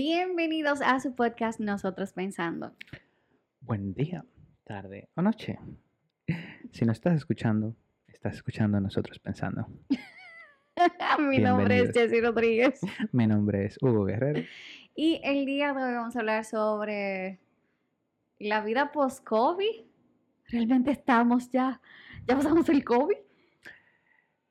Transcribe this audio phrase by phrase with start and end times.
[0.00, 2.72] Bienvenidos a su podcast Nosotros Pensando.
[3.60, 4.24] Buen día,
[4.62, 5.58] tarde o noche.
[6.70, 7.74] Si no estás escuchando,
[8.06, 9.66] estás escuchando a Nosotros Pensando.
[11.18, 11.90] Mi nombre es.
[11.92, 12.80] Jessy Rodríguez.
[13.10, 14.40] Mi nombre es Hugo Guerrero.
[14.94, 17.40] Y el día de hoy vamos a hablar sobre
[18.38, 19.84] la vida post-COVID.
[20.46, 21.80] ¿Realmente estamos ya?
[22.24, 23.16] ¿Ya pasamos el COVID?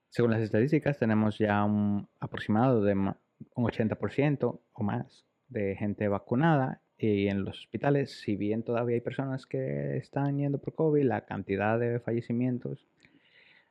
[0.09, 3.15] Según las estadísticas, tenemos ya un aproximado de un
[3.55, 6.81] 80% o más de gente vacunada.
[6.97, 11.25] Y en los hospitales, si bien todavía hay personas que están yendo por COVID, la
[11.25, 12.87] cantidad de fallecimientos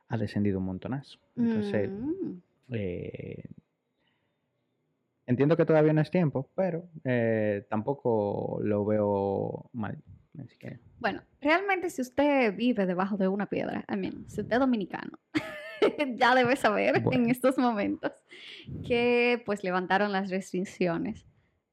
[0.07, 1.19] ha descendido un montonazo.
[1.35, 2.41] Entonces, Mm.
[2.69, 3.43] Eh,
[5.25, 9.97] entiendo que todavía no es tiempo, pero eh, tampoco lo veo mal.
[10.43, 14.53] Así que, Bueno, realmente si usted vive debajo de una piedra, I mean, si usted
[14.53, 15.17] es dominicano,
[16.15, 18.11] ya debe saber en estos momentos
[18.85, 21.25] que pues levantaron las restricciones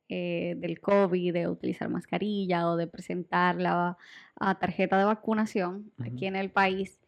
[0.08, 3.96] eh, del COVID, de utilizar mascarilla o de presentar la
[4.38, 6.98] ah, tarjeta de vacunación aquí en el país.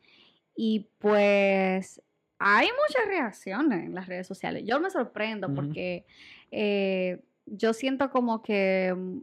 [0.54, 2.02] Y pues
[2.38, 4.64] hay muchas reacciones en las redes sociales.
[4.66, 6.04] Yo me sorprendo porque
[6.50, 9.18] eh, yo siento como que mm,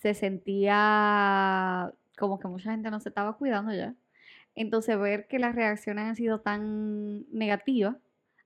[0.00, 3.94] se sentía como que mucha gente no se estaba cuidando ya.
[4.54, 7.96] Entonces, ver que las reacciones han sido tan negativas.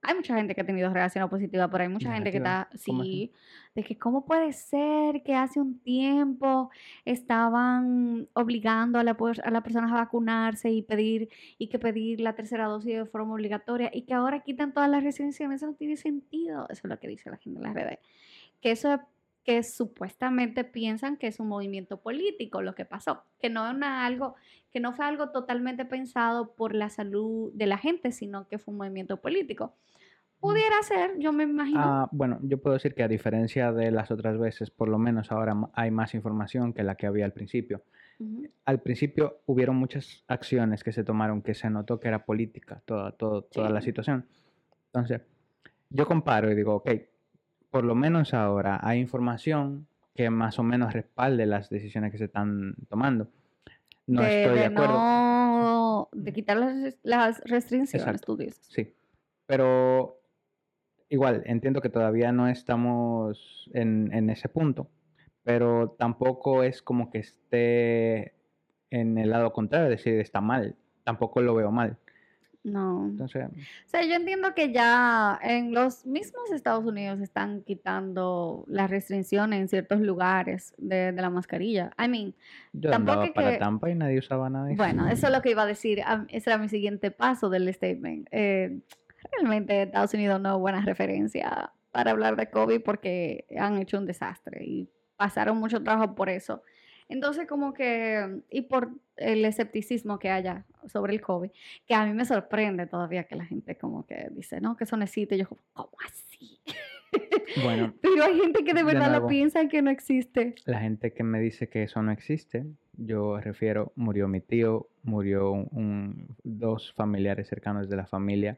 [0.03, 3.31] Hay mucha gente que ha tenido reacciones positivas, pero hay mucha gente que está, sí,
[3.73, 6.69] de que cómo puede ser que hace un tiempo
[7.05, 12.33] estaban obligando a la, a las personas a vacunarse y pedir y que pedir la
[12.35, 15.61] tercera dosis de forma obligatoria y que ahora quitan todas las restricciones.
[15.61, 16.67] Eso no tiene sentido.
[16.69, 17.99] Eso es lo que dice la gente en las redes.
[18.61, 18.99] Que eso es
[19.43, 24.35] que supuestamente piensan que es un movimiento político lo que pasó, que no una- algo
[24.71, 28.71] que no fue algo totalmente pensado por la salud de la gente, sino que fue
[28.71, 29.75] un movimiento político.
[30.39, 31.79] Pudiera ser, yo me imagino.
[31.81, 35.31] ah, bueno, yo puedo decir que a diferencia de las otras veces, por lo menos
[35.31, 37.83] ahora hay más información que la que había al principio.
[38.19, 38.47] Ujú.
[38.65, 43.11] Al principio hubieron muchas acciones que se tomaron que se notó que era política toda,
[43.13, 43.85] todo- toda la Sí.
[43.85, 44.25] situación.
[44.87, 45.21] Entonces,
[45.89, 46.91] yo comparo y digo, ok,
[47.73, 52.25] por lo menos ahora hay información que más o menos respalde las decisiones que se
[52.25, 53.27] están tomando.
[54.05, 54.93] No de, estoy de de acuerdo.
[54.93, 58.25] no- de quitar las, res- las restricciones, Exacto.
[58.27, 58.61] tú dices.
[58.69, 58.93] Sí,
[59.47, 60.19] pero
[61.09, 64.87] igual entiendo que todavía no estamos en, en ese punto,
[65.43, 68.35] pero tampoco es como que esté
[68.91, 71.97] en el lado contrario, es decir, está mal, tampoco lo veo mal.
[72.63, 73.07] No.
[73.07, 78.89] Entonces, O sea, yo entiendo que ya en los mismos Estados Unidos están quitando las
[78.89, 81.91] restricciones en ciertos lugares de, de la mascarilla.
[82.01, 82.33] I mean,
[82.71, 84.77] yo Tampoco andaba es para que- Tampa y nadie usaba nada de eso.
[84.83, 86.01] bueno, eso es lo que iba a decir.
[86.05, 88.27] am- Ese era mi siguiente paso del statement.
[88.31, 88.79] Eh,
[89.31, 94.05] realmente Estados Unidos no es buena referencia para hablar de COVID porque han hecho un
[94.05, 96.63] desastre y pasaron mucho trabajo por eso.
[97.13, 101.51] Entonces, como que, y por el escepticismo que haya sobre el COVID,
[101.85, 104.97] que a mí me sorprende todavía que la gente como que dice, no, que eso
[104.97, 105.35] no existe.
[105.35, 106.59] Y yo como, ¿cómo así?
[107.63, 109.27] Bueno, Pero hay gente que de de verdad lo nuevo.
[109.27, 110.55] piensa que no existe.
[110.65, 112.65] la gente que me dice que eso no existe,
[112.97, 118.57] yo refiero, murió mi tío, murió un- dos familiares cercanos de la familia.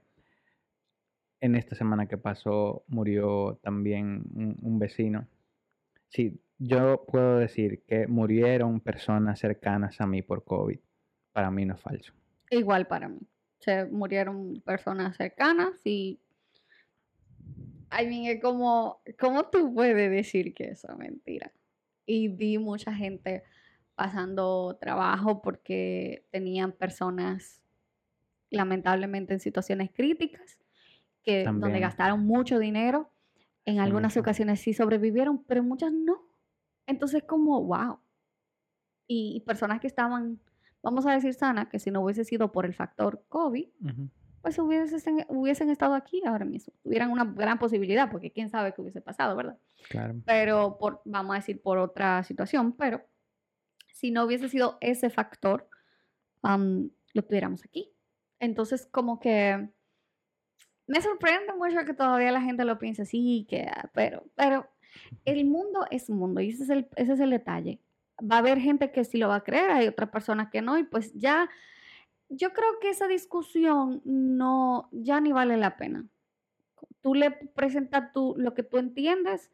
[1.41, 5.27] En esta semana que pasó murió también un, un vecino.
[6.07, 10.79] Sí, yo puedo decir que murieron personas cercanas a mí por COVID.
[11.31, 12.13] Para mí no es falso.
[12.49, 13.19] Igual para mí.
[13.59, 16.19] Se murieron personas cercanas y...
[17.97, 21.51] I mean, es como, ¿cómo tú puedes decir que eso es mentira?
[22.05, 23.43] Y vi mucha gente
[23.95, 27.61] pasando trabajo porque tenían personas
[28.49, 30.59] lamentablemente en situaciones críticas,
[31.23, 33.09] que donde gastaron mucho dinero.
[33.65, 34.21] En algunas mucho.
[34.21, 36.24] ocasiones sí sobrevivieron, pero en muchas no.
[36.87, 37.99] Entonces como, wow.
[39.07, 40.39] Y, personas que estaban,
[40.81, 44.09] vamos a decir sanas, que si no hubiese sido por el factor COVID, Ujú.
[44.41, 46.73] pues hubiesen, hubiesen estado aquí ahora mismo.
[46.81, 49.59] Tuvieran una gran posibilidad, porque quién sabe qué hubiese pasado, ¿verdad?
[49.89, 50.15] Claro.
[50.25, 53.03] Pero por, vamos a decir, por otra situación, pero
[53.93, 55.69] si no hubiese sido ese factor,
[56.41, 57.91] lo tuviéramos aquí.
[58.39, 59.69] Entonces, como que
[60.87, 64.69] me sorprende mucho que todavía la gente lo piense así, que, ah, pero, pero
[65.25, 67.79] el mundo es mundo y ese es el, ese es el detalle.
[68.19, 70.77] Va a haber gente que sí lo va a creer, hay otras personas que no,
[70.77, 71.49] y pues ya,
[72.29, 76.05] yo creo que esa discusión no, ya ni vale la pena.
[77.01, 79.51] Tú le presentas tú lo que tú entiendes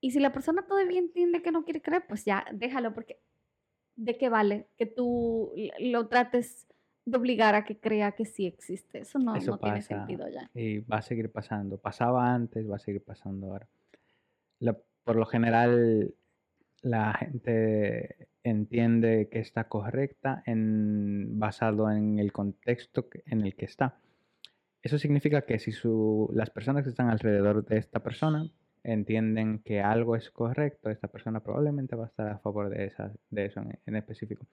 [0.00, 3.20] y si la persona todavía entiende que no quiere creer, pues ya déjalo, porque
[3.96, 6.66] ¿de qué vale que tú lo trates
[7.06, 9.00] de obligar a que crea que sí existe?
[9.00, 10.50] Eso no, Eso no tiene sentido ya.
[10.54, 11.78] y va a seguir pasando.
[11.78, 13.68] Pasaba antes, va a seguir pasando ahora.
[15.04, 16.14] Por lo general
[16.82, 23.98] la gente entiende que está correcta en, basado en el contexto en el que está.
[24.82, 25.72] Eso significa que si
[26.34, 28.50] las personas que están alrededor de esta persona
[28.82, 32.92] entienden que algo es correcto, esta persona probablemente va a estar a favor de,
[33.30, 34.46] de eso en, específico.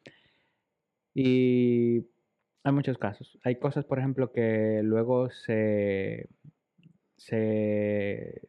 [1.14, 2.08] Y
[2.64, 3.38] hay muchos casos.
[3.44, 6.30] Hay cosas, por ejemplo, que luego se,
[7.18, 8.42] se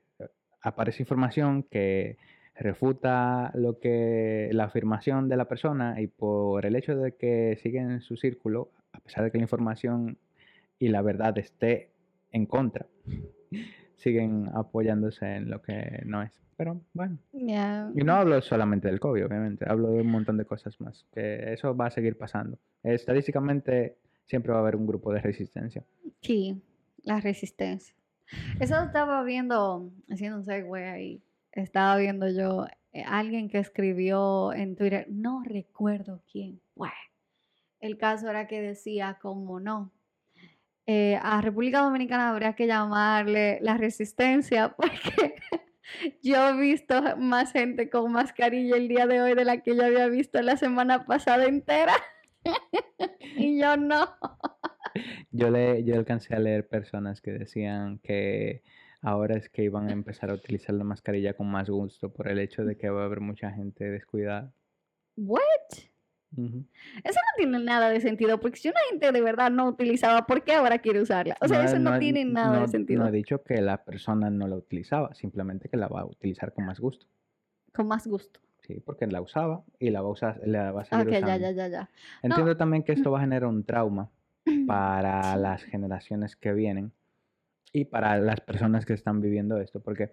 [0.62, 2.16] aparece información que
[2.54, 8.00] refuta lo que la afirmación de la persona y por el hecho de que siguen
[8.00, 10.18] su círculo, a pesar de que la información
[10.78, 11.90] y la verdad esté
[12.30, 12.86] en contra,
[13.96, 16.32] siguen apoyándose en lo que no es.
[16.56, 17.18] Pero bueno.
[17.32, 21.52] Y no hablo solamente del COVID, obviamente, hablo de un montón de cosas más, que
[21.52, 22.58] eso va a seguir pasando.
[22.82, 25.82] Estadísticamente siempre va a haber un grupo de resistencia.
[26.20, 26.62] Sí,
[27.02, 27.94] la resistencia.
[28.60, 34.76] Eso estaba viendo, haciendo un segue ahí, estaba viendo yo eh, alguien que escribió en
[34.76, 36.90] Twitter, no recuerdo quién fue.
[37.80, 39.92] El caso era que decía como no.
[40.86, 45.36] Eh, a República Dominicana habría que llamarle la resistencia porque
[46.22, 49.84] yo he visto más gente con mascarilla el día de hoy de la que yo
[49.84, 51.94] había visto la semana pasada entera.
[53.36, 54.08] y yo no.
[55.30, 58.62] yo, le, yo alcancé a leer personas que decían que
[59.00, 62.38] ahora es que iban a empezar a utilizar la mascarilla con más gusto por el
[62.38, 64.52] hecho de que va a haber mucha gente descuidada.
[65.16, 65.40] ¿What?
[66.34, 70.42] Eso no tiene nada de sentido, porque si una gente de verdad no utilizaba, ¿por
[70.42, 71.36] qué ahora quiere usarla?
[71.42, 73.02] O sea, eso no, tiene nada de sentido.
[73.02, 76.54] No he dicho que la persona no la utilizaba, simplemente que la va a utilizar
[76.54, 77.06] con más gusto.
[77.74, 78.40] Con más gusto.
[78.60, 81.50] Sí, porque la usaba y la va a usar, la va a seguir ya, ya,
[81.50, 81.90] ya, ya.
[82.22, 84.08] Entiendo también que esto va a generar un trauma
[84.66, 86.92] para las generaciones que vienen
[87.72, 90.12] y para las personas que están viviendo esto, porque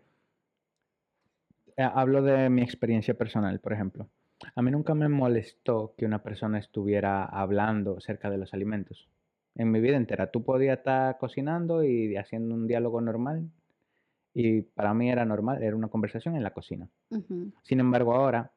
[1.76, 4.10] eh, hablo de mi experiencia personal, por ejemplo.
[4.56, 9.10] A mí nunca me molestó que una persona estuviera hablando acerca de los alimentos.
[9.56, 13.50] En mi vida entera, tú podías estar cocinando y haciendo un diálogo normal
[14.34, 16.88] y para mí era normal, era una conversación en la cocina.
[17.64, 18.52] Sin embargo, ahora,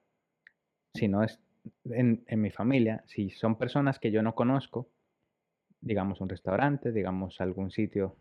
[0.95, 1.41] si no es
[1.87, 4.89] en, en mi familia, si son personas que yo no conozco,
[5.83, 8.17] digamos un restaurante, digamos algún sitio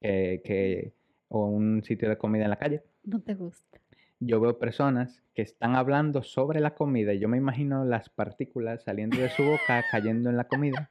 [0.00, 0.92] que,
[1.28, 2.82] o un sitio de comida en la calle.
[3.04, 3.80] No te gusta.
[4.20, 8.82] Yo veo personas que están hablando sobre la comida y yo me imagino las partículas
[8.82, 10.90] saliendo de su boca cayendo en la comida.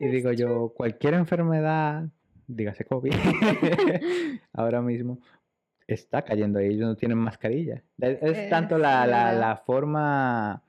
[0.00, 2.08] y digo yo, cualquier enfermedad,
[2.46, 3.12] dígase COVID,
[4.52, 5.20] ahora mismo
[5.86, 7.82] está cayendo ahí, ellos no tienen mascarilla.
[7.98, 10.62] Es, tanto la, la, forma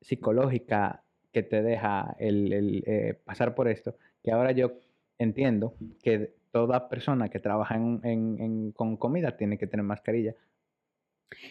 [0.00, 1.02] psicológica
[1.38, 3.94] que te deja el, eh, pasar por esto,
[4.24, 4.72] que ahora yo
[5.18, 10.34] entiendo que toda persona que trabaja en, con comida tiene que tener mascarilla.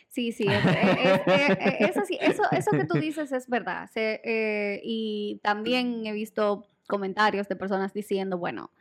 [0.09, 0.45] Sí, sí,
[1.79, 2.17] es, así.
[2.19, 3.89] Eso, eso que tú dices es verdad.
[3.95, 8.71] Eh, y también he visto comentarios de personas diciendo, bueno,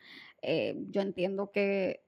[0.42, 2.00] eh, yo entiendo que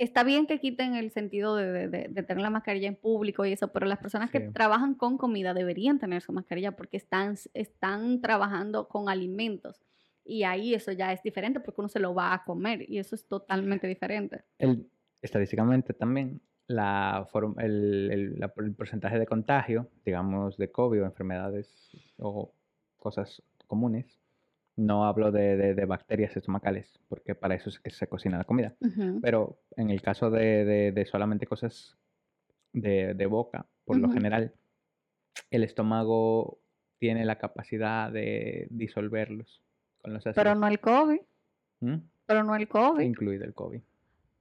[0.00, 1.88] está bien que quiten el sentido de,
[2.26, 5.98] tener la mascarilla en público y eso, pero las personas que trabajan con comida deberían
[5.98, 9.82] tener su mascarilla porque están, están trabajando con alimentos.
[10.24, 13.14] Y ahí eso ya es diferente porque uno se lo va a comer y eso
[13.14, 14.44] es totalmente diferente.
[14.58, 17.26] El, estadísticamente también, la
[17.58, 22.54] el, el, porcentaje de contagio, digamos, de COVID o enfermedades o
[22.96, 24.19] cosas comunes,
[24.80, 28.74] no hablo de, de, bacterias estomacales, porque para eso es que se cocina la comida.
[29.20, 31.98] Pero en el caso de, de solamente cosas
[32.72, 34.54] de, boca, por lo general,
[35.50, 36.58] el estómago
[36.98, 39.62] tiene la capacidad de disolverlos.
[40.34, 41.20] Pero no el COVID.
[41.80, 41.96] ¿Mm?
[42.26, 43.04] Pero no el COVID.
[43.04, 43.80] Incluido el COVID.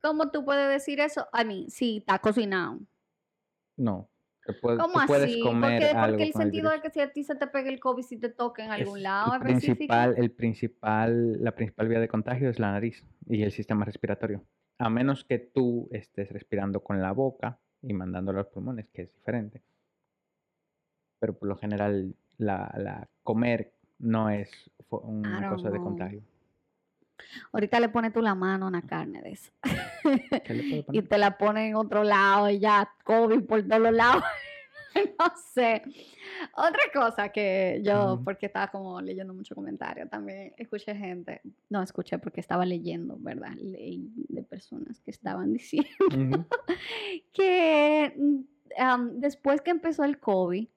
[0.02, 1.28] ¿Cómo tú puedes decir eso?
[1.34, 2.80] A mí, sí, está cocinado.
[3.76, 4.08] No.
[4.62, 5.42] ¿Cómo así?
[5.44, 8.18] porque, porque el sentido de que si a ti se te pegue el COVID, si
[8.18, 12.60] te toca en algún lado el principal, el principal, la principal vía de contagio es
[12.60, 14.44] la nariz y el sistema respiratorio.
[14.78, 19.14] A menos que tú estés respirando con la boca y mandando los pulmones, que es
[19.14, 19.62] diferente.
[21.20, 26.22] Pero por lo general, la, la comer no es una cosa de contagio.
[27.52, 29.52] Ahorita le pones tú la mano a una carne de eso.
[30.92, 34.24] y te la pones en otro lado y ya COVID por todos los lados.
[35.20, 35.84] no sé.
[36.56, 42.18] Otra cosa que yo, porque estaba como leyendo mucho comentario, también escuché gente, no escuché
[42.18, 43.54] porque estaba leyendo, ¿verdad?
[43.56, 46.46] Leí de personas que estaban diciendo
[47.34, 50.68] que mm, después que empezó el COVID,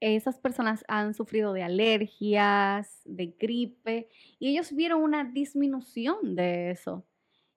[0.00, 7.06] esas personas han sufrido de alergias, de gripe, y ellos vieron una disminución de eso.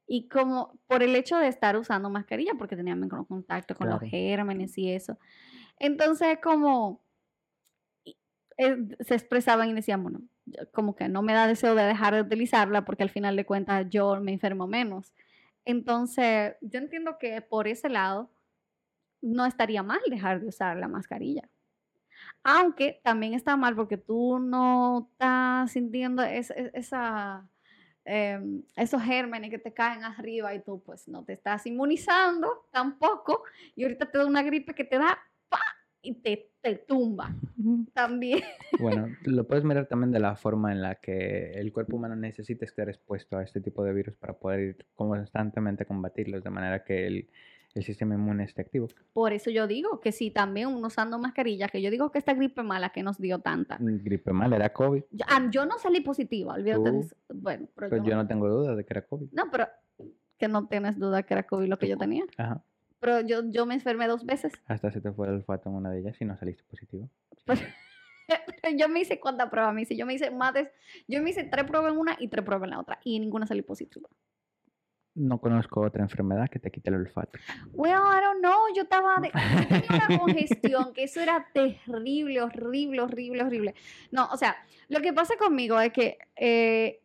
[0.05, 4.01] Y como por el hecho de estar usando mascarilla, porque tenía menos contacto con los
[4.01, 5.17] gérmenes y eso.
[5.79, 7.01] Entonces, como
[8.57, 10.21] eh, se expresaban y decían, bueno,
[10.73, 13.87] como que no me da deseo de dejar de utilizarla porque al final de cuentas
[13.89, 15.13] yo me enfermo menos.
[15.65, 18.29] Entonces, yo entiendo que por ese lado
[19.21, 21.49] no estaría mal dejar de usar la mascarilla.
[22.45, 27.49] Aunque también está mal porque tú no estás sintiendo es- es- esa,
[28.05, 33.43] em, esos gérmenes que te caen arriba y tú pues no te estás inmunizando tampoco.
[33.75, 35.19] Y ahorita te da una gripe que te da
[35.49, 35.59] ¡pa!
[36.03, 37.35] Y te, te tumba
[37.93, 38.41] también.
[38.79, 42.65] Bueno, lo puedes mirar también de la forma en la que el cuerpo humano necesita
[42.65, 47.07] estar expuesto a este tipo de virus para poder ir constantemente combatirlos, de manera que
[47.07, 47.29] el,
[47.75, 48.87] el sistema inmune esté activo.
[49.13, 52.33] Por eso yo digo que sí, también uno usando mascarilla, que yo digo que esta
[52.33, 53.77] gripe mala que nos dio tanta.
[53.79, 57.15] Gripe mal, era COVID, Yo, ah, yo no salí positiva, olvídate de eso.
[57.33, 59.29] Bueno, pero pues yo, yo no tengo duda de que era COVID.
[59.31, 59.67] no, pero
[60.37, 62.25] que no tienes duda que era COVID lo que yo tenía.
[62.37, 62.63] Ajá.
[63.03, 64.53] Pero yo, yo me enfermé dos veces.
[64.65, 67.09] Hasta se te fue el olfato en una de ellas y no saliste positivo.
[67.43, 67.59] Pero
[68.77, 69.97] yo me hice cuántas pruebas me hice.
[69.97, 70.71] Yo me hice más de,
[71.05, 72.99] yo me hice tres pruebas en una y tres pruebas en la otra.
[73.03, 74.07] Y ninguna salí positiva.
[75.15, 77.37] No conozco otra enfermedad que te quite el olfato.
[77.73, 78.73] Well, I don't know.
[78.73, 83.75] Yo estaba de, yo tenía una congestión, que eso era terrible, horrible, horrible, horrible.
[84.11, 84.55] No, o sea,
[84.87, 87.01] lo que pasa conmigo es que eh,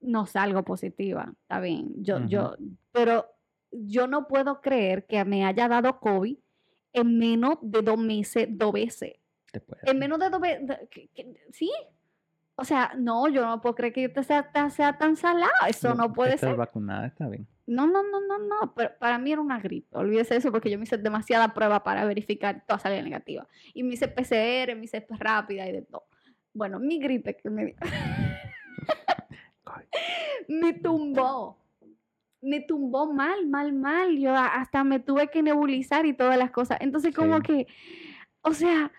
[0.00, 1.92] no salgo positiva, está bien.
[2.02, 2.56] Yo, yo,
[2.90, 3.35] pero
[3.86, 6.36] yo no puedo creer que me haya dado COVID
[6.92, 9.14] en menos de dos meses, dos veces.
[9.82, 10.78] En menos de dos veces,
[11.52, 11.70] ¿sí?
[12.56, 15.50] O sea, no, yo no puedo creer que yo te sea, sea tan salada.
[15.68, 16.56] Eso no puede Estás ser.
[16.56, 17.46] vacunada, está bien.
[17.66, 18.74] No, no, no, no, no.
[18.74, 19.94] Pero para mí era una gripe.
[19.96, 23.46] Olvídese eso porque yo me hice demasiada prueba para verificar toda salida negativa.
[23.74, 26.04] Y me hice PCR, me hice rápida y de todo.
[26.54, 27.76] Bueno, mi gripe que me dio-
[30.48, 31.58] me tumbó.
[32.42, 34.16] Me tumbó mal, mal, mal.
[34.18, 36.78] Yo hasta me tuve que nebulizar y todas las cosas.
[36.80, 37.42] Entonces, como Sí.
[37.42, 37.66] que,
[38.42, 38.92] o sea,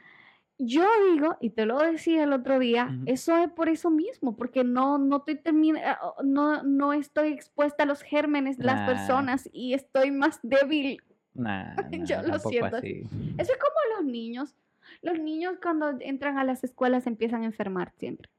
[0.60, 4.64] yo digo, y te lo decía el otro día, eso es por eso mismo, porque
[4.64, 9.74] no, no estoy termina- no, no estoy expuesta a los gérmenes de las personas y
[9.76, 11.00] estoy más débil.
[11.36, 11.76] Nah,
[12.10, 12.78] Yo lo siento.
[12.78, 13.04] así.
[13.38, 14.56] Eso es como los niños.
[15.04, 18.30] Los niños cuando entran a las escuelas empiezan a enfermar siempre.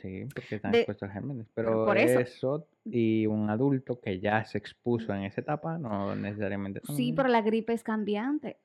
[0.00, 1.46] Sí, porque están De- expuestos a gérmenes.
[1.54, 2.20] Pero por eso.
[2.20, 2.68] eso.
[2.84, 6.80] y un adulto que ya se expuso en esa etapa no necesariamente.
[6.94, 8.58] Sí, pero la gripe es cambiante.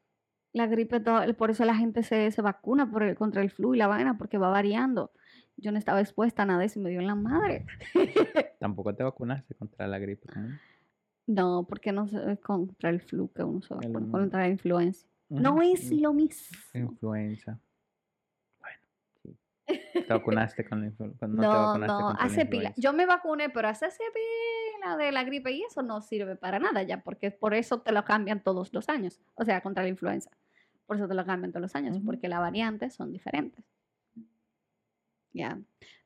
[0.53, 3.73] La gripe, to- por eso la gente se, se vacuna por el, contra el flu
[3.73, 5.11] y la vaina, porque va variando.
[5.57, 7.65] Yo no estaba expuesta a nada y me dio en la madre.
[8.59, 10.59] Tampoco te vacunaste contra la gripe común.
[11.25, 15.09] No, porque no se- es contra el flu que uno se vacuna, contra la influencia.
[15.29, 16.57] No es lo mismo.
[16.73, 17.59] Influenza.
[19.65, 21.27] Te vacunaste con la influenza.
[21.27, 22.73] No, te No, no, hace pila.
[22.77, 26.83] Yo me vacuné, pero hace pila de la gripe y eso no sirve para nada
[26.83, 29.21] ya, porque por eso te lo cambian todos los años.
[29.35, 30.29] O sea, contra la influenza.
[30.85, 32.05] Por eso te lo cambian todos los años, Ujú.
[32.07, 33.63] porque las variantes son diferentes.
[35.31, 35.59] Ya.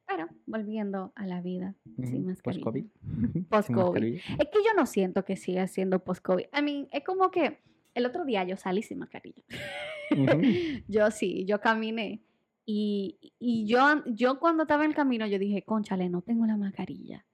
[0.08, 2.64] Pero volviendo a la vida sin mascarilla.
[2.64, 2.86] Post-COVID.
[3.34, 3.84] Sin Post-COVID.
[3.84, 4.22] mascarilla.
[4.40, 6.46] Es que yo no siento que siga siendo post-COVID.
[6.58, 7.60] I mean, es como que
[7.94, 9.44] el otro día yo salí sin mascarilla.
[10.12, 10.42] Ujú.
[10.88, 12.22] Yo sí, yo caminé.
[12.70, 16.58] Y, y yo, yo cuando estaba en el camino, yo dije, conchale, no tengo la
[16.58, 17.26] mascarilla.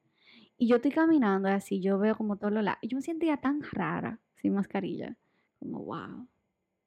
[0.57, 2.77] Y yo estoy caminando así, yo veo como todos los lados.
[2.83, 5.17] Y yo me sentía tan rara sin mascarilla.
[5.57, 6.27] Como, wow.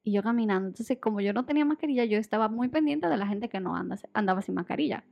[0.01, 0.69] Y yo caminando.
[0.69, 3.75] Entonces, como yo no tenía mascarilla, yo estaba muy pendiente de la gente que no
[3.75, 5.03] anda, andaba sin mascarilla.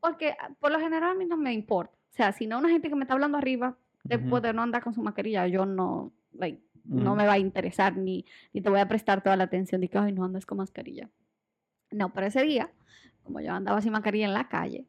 [0.00, 1.96] Porque ah, por lo general a mí no me importa.
[2.10, 4.48] O sea, si no una gente que me está hablando arriba, después Ujú.
[4.48, 7.16] de no andar con su mascarilla, yo no, like, no Ujú.
[7.18, 9.96] me va a interesar ni, ni te voy a prestar toda la atención de que,
[9.96, 11.08] ay, no andas con mascarilla.
[11.94, 12.70] No, pero ese día,
[13.22, 14.84] como yo andaba sin mascarilla en la calle,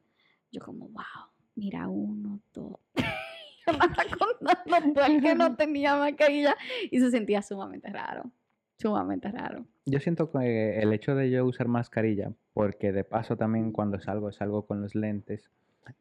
[0.51, 2.79] yo como, wow, mira, uno, dos.
[3.65, 6.55] contando todo el que no tenía mascarilla
[6.89, 8.31] y se sentía sumamente raro,
[8.77, 9.65] sumamente raro.
[9.85, 14.31] Yo siento que el hecho de yo usar mascarilla, porque de paso también cuando salgo,
[14.31, 15.51] salgo con los lentes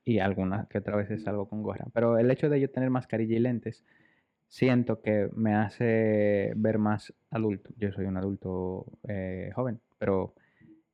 [0.06, 3.36] y algunas que otra veces salgo con gorra, pero el hecho de yo tener mascarilla
[3.36, 3.84] y lentes,
[4.48, 7.68] siento que me hace ver más adulto.
[7.76, 10.34] Yo soy un adulto eh, joven, pero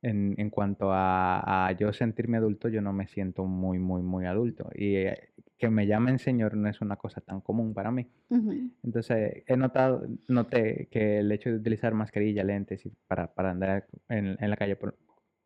[0.01, 4.25] en, en cuanto a, a yo sentirme adulto, yo no me siento muy, muy, muy
[4.25, 4.69] adulto.
[4.73, 8.07] Y eh, que me llamen señor no es una cosa tan común para mí.
[8.83, 13.87] Entonces, he notado, noté que el hecho de utilizar mascarilla, lentes y para, para andar
[14.09, 14.97] en, en la calle, por,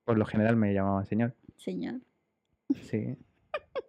[0.05, 1.35] por lo general me llamaban señor.
[1.57, 1.99] Señor.
[2.81, 3.17] Sí.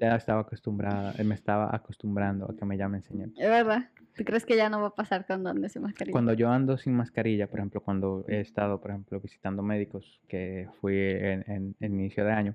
[0.00, 3.30] Ya estaba acostumbrada, me estaba acostumbrando a que me llamen señor.
[3.36, 3.88] Es verdad.
[4.16, 6.12] ¿Tú crees que ya no va a pasar cuando andes sin mascarilla?
[6.12, 10.68] Cuando yo ando sin mascarilla, por ejemplo, cuando he estado, por ejemplo, visitando médicos, que
[10.80, 12.54] fui en, en- en inicio de año,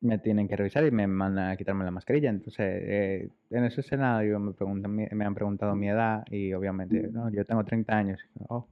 [0.00, 2.28] me tienen que revisar y me mandan a quitarme la mascarilla.
[2.30, 7.30] Entonces, eh, en ese escenario me, preguntan, me han preguntado mi edad y obviamente, no,
[7.30, 8.20] yo tengo 30 años.
[8.48, 8.66] Oh,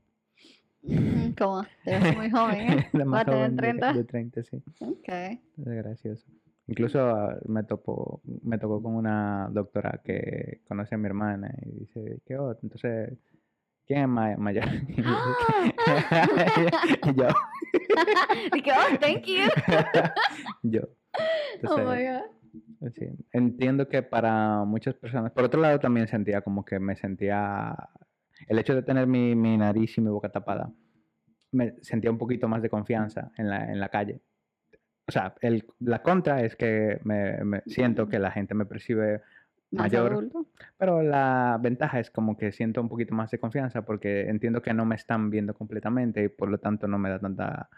[1.38, 1.64] ¿Cómo?
[1.84, 2.86] Te ves muy joven, ¿eh?
[2.92, 3.92] la ¿Vas más a tener joven de- 30?
[3.94, 4.62] de 30, sí.
[4.80, 5.08] Ok.
[5.08, 6.26] Es gracioso.
[6.68, 12.20] Incluso me topó, me tocó con una doctora que conoce a mi hermana y dice,
[12.24, 12.58] ¿qué onda?
[12.62, 13.18] Entonces,
[13.86, 14.64] ¿quién es ma- mayor?
[14.92, 15.02] Y
[17.14, 17.28] yo,
[18.52, 19.48] Dije, oh, thank you.
[20.62, 20.82] yo.
[21.68, 22.90] Oh my God.
[22.94, 27.74] sí, entiendo que para muchas personas, por otro lado también sentía como que me sentía,
[28.48, 30.72] el hecho de tener mi, mi nariz y mi boca tapada,
[31.50, 34.20] me sentía un poquito más de confianza en la, en la calle.
[35.06, 39.20] O sea, el, la contra es que me, me siento que la gente me percibe
[39.72, 40.46] mayor, adulto.
[40.76, 44.74] pero la ventaja es como que siento un poquito más de confianza porque entiendo que
[44.74, 47.68] no me están viendo completamente y por lo tanto no me da tanta,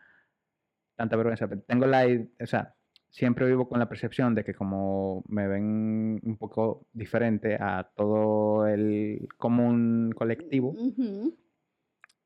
[0.96, 1.48] tanta vergüenza.
[1.66, 2.06] Tengo la,
[2.40, 2.74] o sea,
[3.10, 8.66] siempre vivo con la percepción de que como me ven un poco diferente a todo
[8.66, 10.74] el común colectivo,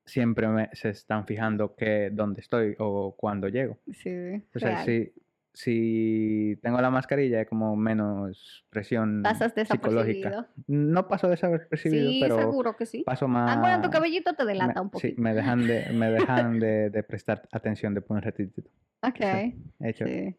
[0.09, 3.79] siempre me- se están fijando que dónde estoy o cuándo llego.
[3.93, 4.85] Sí, O sea, real.
[4.85, 5.13] si,
[5.53, 10.49] si tengo la mascarilla hay como menos presión Pasas psicológica.
[10.67, 13.03] No paso desapercibido, Sí, pero seguro que sí.
[13.05, 13.57] paso más...
[13.57, 15.15] Ah, bueno, tu cabellito te delata me- un poquito.
[15.15, 18.63] Sí, me dejan de, me dejan de, de prestar atención de un ratito.
[19.03, 19.21] Ok.
[19.21, 20.37] He hecho, Sí.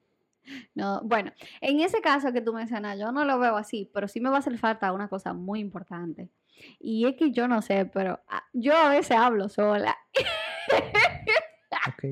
[0.74, 4.20] No, bueno, en ese caso que tú mencionas, yo no lo veo así, pero sí
[4.20, 6.30] me va a hacer falta una cosa muy importante.
[6.80, 9.98] Y es que yo no sé, pero ah, yo a veces hablo sola
[11.88, 12.04] ok.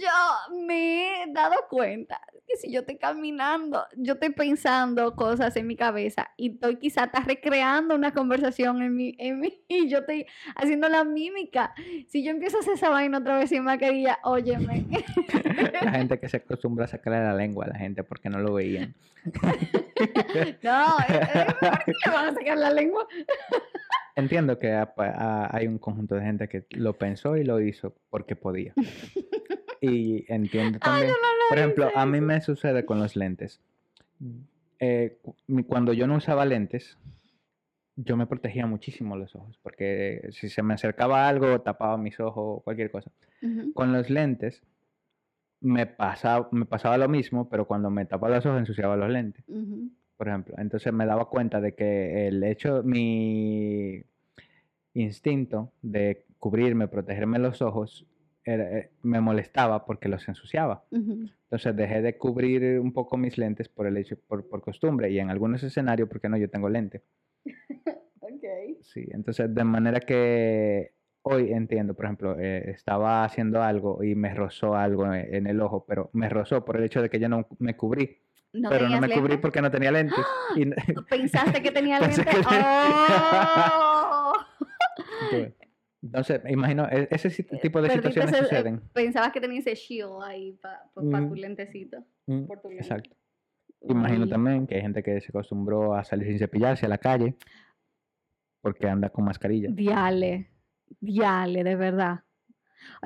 [0.00, 5.66] Yo me he dado cuenta que si yo estoy caminando, yo estoy pensando cosas en
[5.66, 9.98] mi cabeza y estoy quizá hasta recreando una conversación en mi, en mi, y yo
[9.98, 10.26] estoy
[10.56, 11.72] haciendo la mímica.
[12.08, 14.86] Si yo empiezo a hacer esa vaina otra vez sin mascarilla, óyeme.
[15.82, 18.54] La gente que se acostumbra a sacarle la lengua a la gente porque no lo
[18.54, 18.94] veían.
[20.62, 20.96] No,
[21.60, 23.06] ¿por qué le van a sacar la lengua?
[24.16, 27.94] Entiendo que ha- ha- hay un conjunto de gente que lo pensó y lo hizo
[28.08, 28.72] porque podía.
[29.80, 31.16] Y entiendo Ah, también, no
[31.48, 33.60] por ejemplo, a mí me sucede con los lentes.
[34.78, 35.18] Eh,
[35.66, 36.98] cuando yo no usaba lentes,
[37.96, 42.62] yo me protegía muchísimo los ojos, porque si se me acercaba algo, tapaba mis ojos,
[42.62, 43.10] cualquier cosa.
[43.74, 44.62] Con los lentes
[45.60, 49.44] me pasaba, me pasaba lo mismo, pero cuando me tapaba los ojos ensuciaba los lentes,
[50.16, 50.54] por ejemplo.
[50.58, 54.02] Entonces me daba cuenta de que el hecho, mi
[54.94, 58.06] instinto de cubrirme, protegerme los ojos,
[58.44, 60.84] era- eh, me molestaba porque los ensuciaba.
[60.90, 65.18] Entonces dejé de cubrir un poco mis lentes por el hecho, por, por costumbre y
[65.18, 67.02] en algunos escenarios, porque no, yo tengo lente.
[68.22, 68.44] Ok.
[68.82, 74.32] Sí, entonces de manera que hoy entiendo, por ejemplo, eh, estaba haciendo algo y me
[74.34, 77.28] rozó algo en, en el ojo, pero me rozó por el hecho de que yo
[77.28, 78.18] no me cubrí,
[78.52, 80.24] ¿No pero no me cubrí porque no tenía lentes.
[80.56, 80.64] Y
[81.08, 82.24] ¿Pensaste que tenía lentes?
[82.24, 84.32] que- ¡Oh!
[86.02, 87.28] Entonces, imagino, e- ese
[87.60, 88.80] tipo de situaciones ese- eh, suceden.
[88.94, 91.32] Pensabas que tenía ese shield ahí para tu Mm.
[91.34, 91.98] lentecito.
[92.26, 92.84] Mm, por tu lente.
[92.84, 93.16] Exacto.
[93.82, 97.34] Imagino también que hay gente que se acostumbró a salir sin cepillarse a la calle
[98.60, 99.70] porque anda con mascarilla.
[99.72, 100.50] Diale,
[101.00, 102.20] diale, de verdad.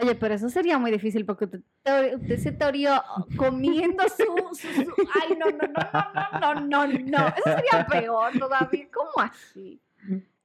[0.00, 3.02] Oye, pero eso sería muy difícil porque usted, te- usted se teoría
[3.36, 5.82] comiendo su, su- su- Ay, no, no, no,
[6.14, 7.28] no, no, no, no, no.
[7.28, 8.86] Eso sería peor todavía.
[8.92, 9.80] ¿Cómo así?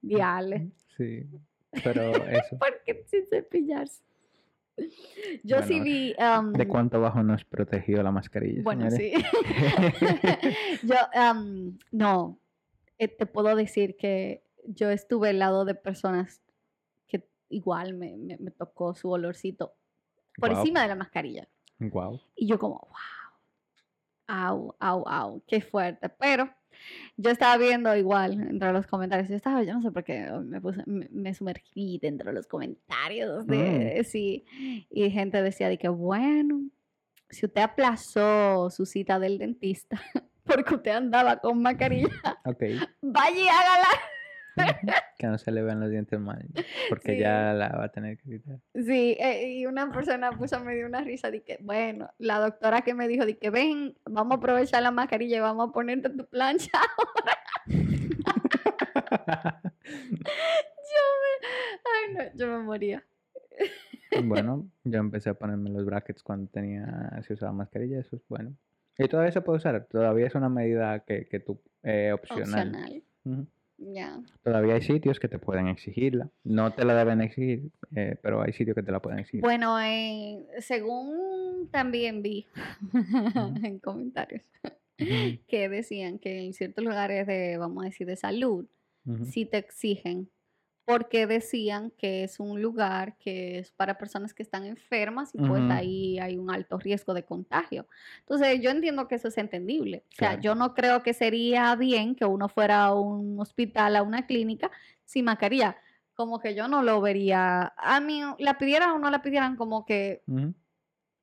[0.02, 0.72] Diale.
[0.98, 1.26] Sí,
[1.84, 2.58] pero eso.
[2.60, 4.04] Porque sin cepillarse.
[5.44, 6.16] Yo sí vi.
[6.20, 8.62] um, ¿De cuánto bajo nos protegió la mascarilla?
[8.64, 9.22] Bueno, señores?
[9.22, 9.24] sí.
[10.84, 12.40] yo, am, no,
[12.98, 16.42] eh, te puedo decir que yo estuve al lado de personas
[17.08, 19.76] que igual me, me- me tocó su olorcito
[20.40, 21.48] por encima de la mascarilla.
[21.80, 22.22] guau.
[22.36, 22.98] Y yo como, wow,
[24.28, 26.08] au, au, au, qué fuerte.
[26.08, 26.50] Pero
[27.18, 29.30] yo estaba viendo igual entre los comentarios.
[29.30, 32.48] Yo estaba, yo no sé por qué me, puse, me, me sumergí dentro de los
[32.48, 34.46] comentarios de sí.
[34.90, 36.62] Y gente decía de que, bueno,
[37.30, 40.02] si usted aplazó su cita del dentista
[40.46, 42.10] porque usted andaba con mascarilla,
[43.02, 43.88] vaya y hágala.
[45.18, 46.46] que no se le vean los dientes mal.
[46.90, 47.20] Porque Sí.
[47.20, 48.60] ya la va a tener que quitar.
[48.74, 52.82] Sí, eh, y una persona puso, me dio una risa de que, bueno, la doctora
[52.82, 56.10] que me dijo de que ven, vamos a aprovechar la mascarilla y vamos a ponerte
[56.10, 56.72] tu plancha.
[57.68, 57.78] yo
[61.22, 61.34] me,
[61.86, 63.04] ay no, yo me moría.
[64.24, 68.56] bueno, yo empecé a ponerme los brackets cuando tenía, si usaba mascarilla, eso es bueno.
[68.98, 72.68] Y todavía se puede usar, todavía es una medida que, que tú, eh, opcional.
[73.24, 73.48] Opcional.
[73.80, 74.22] Ya.
[74.44, 76.30] Todavía hay sitios que te pueden exigirla.
[76.44, 79.42] No te la deben exigir, eh, pero hay sitios que te la pueden exigir.
[79.42, 82.48] Bueno, eh, según también vi
[83.64, 84.44] en comentarios
[85.48, 88.68] que decían que en ciertos lugares de, vamos a decir, de salud,
[89.06, 89.26] ujú.
[89.26, 90.30] sí te exigen,
[90.90, 95.62] porque decían que es un lugar que es para personas que están enfermas y pues
[95.70, 97.88] ahí hay un alto riesgo de contagio.
[98.22, 100.04] Entonces, yo entiendo que eso es entendible.
[100.14, 100.42] O sea, Claro.
[100.42, 104.72] yo no creo que sería bien que uno fuera a un hospital, a una clínica
[105.06, 105.78] sin mascarilla.
[106.16, 107.72] Como que yo no lo vería.
[107.78, 110.24] A mí, la pidieran o no la pidieran, como que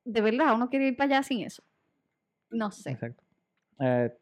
[0.04, 1.64] de verdad uno quiere ir para allá sin eso.
[2.50, 2.92] No sé.
[2.92, 3.24] Exacto.
[3.80, 4.12] Eh,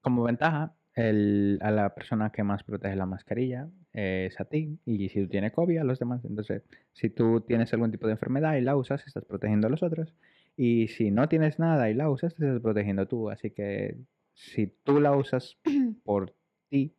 [0.00, 4.78] como ventaja, el- a la persona que más protege la mascarilla es a ti.
[4.84, 6.24] Y si tú tienes COVID, a los demás.
[6.24, 9.82] Entonces, si tú tienes algún tipo de enfermedad y la usas, estás protegiendo a los
[9.82, 10.12] otros.
[10.56, 13.30] Y si no tienes nada y la usas, te estás protegiendo tú.
[13.30, 13.96] Así que
[14.34, 15.56] si tú la usas
[16.04, 16.34] por
[16.68, 16.94] ti,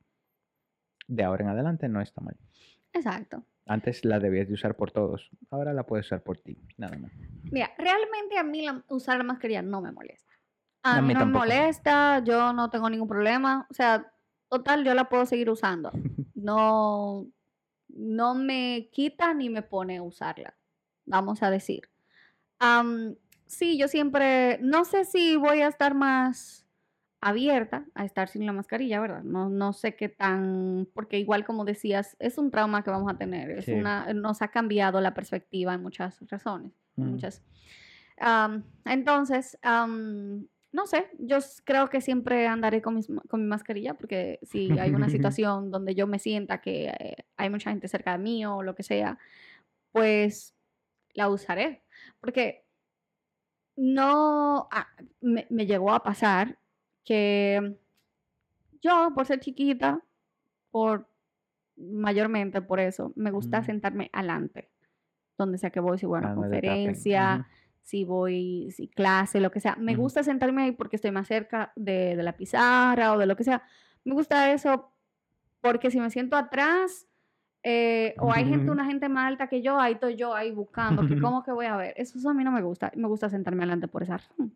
[1.08, 2.36] de ahora en adelante no está mal.
[2.94, 3.44] Exacto.
[3.68, 5.30] Antes la debías de usar por todos.
[5.50, 6.58] Ahora la puedes usar por ti.
[6.78, 7.12] Nada más.
[7.52, 10.32] Mira, realmente a mí la- usar la mascarilla no me molesta.
[10.84, 13.66] A, A mí mí no me molesta, yo no tengo ningún problema.
[13.72, 14.12] O sea,
[14.50, 15.92] total, yo la puedo seguir usando.
[16.46, 17.28] No,
[17.90, 20.56] no me quita ni me pone a usarla,
[21.06, 21.90] vamos a decir.
[23.48, 26.66] Sí, yo siempre, no sé si voy a estar más
[27.22, 29.24] abierta a estar sin la mascarilla, ¿verdad?
[29.24, 33.18] No, no sé qué tan, porque igual como decías, es un trauma que vamos a
[33.18, 33.74] tener, es Sí.
[33.74, 37.10] una, nos ha cambiado la perspectiva en muchas razones, Mm.
[37.12, 37.42] muchas.
[38.86, 39.58] Entonces,
[40.76, 44.92] no sé, yo creo que siempre andaré con, mis con mi mascarilla porque si hay
[44.94, 48.62] una situación donde yo me sienta que eh, hay mucha gente cerca de mí o
[48.62, 49.18] lo que sea,
[49.94, 50.54] pues
[51.14, 51.84] la usaré.
[52.20, 52.66] Porque
[53.78, 54.88] no, ah,
[55.22, 56.60] me, me llegó a pasar
[57.06, 57.78] que
[58.82, 60.04] yo, por ser chiquita,
[60.72, 61.08] por
[61.78, 64.70] mayormente por eso, me gusta sentarme adelante,
[65.38, 67.48] donde sea que voy, si voy a una Ah, conferencia.
[67.86, 69.76] Si voy, si clase, lo que sea.
[69.80, 73.36] Me gusta sentarme ahí porque estoy más cerca de, de la pizarra o de lo
[73.36, 73.62] que sea.
[74.04, 74.92] Me gusta eso
[75.62, 77.08] porque si me siento atrás
[77.62, 81.08] eh, o hay gente, una gente más alta que yo, ahí estoy yo ahí buscando,
[81.08, 81.94] que cómo que voy a ver.
[81.96, 82.92] Eso, a mí no me gusta.
[82.96, 84.56] Me gusta sentarme adelante por esa razón.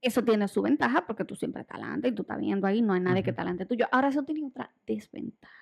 [0.00, 2.92] Eso tiene su ventaja porque tú siempre estás adelante y tú estás viendo ahí, no
[2.92, 3.86] hay nadie que está adelante tuyo.
[3.90, 5.61] Ahora eso tiene otra desventaja.